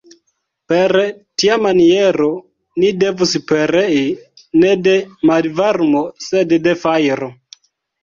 Per 0.71 0.95
tia 1.43 1.57
maniero 1.65 2.31
ni 2.85 2.91
devus 3.05 3.35
perei 3.53 4.01
ne 4.65 4.75
de 4.89 4.99
malvarmo, 5.33 6.05
sed 6.33 6.61
de 6.69 6.79
fajro. 6.85 7.35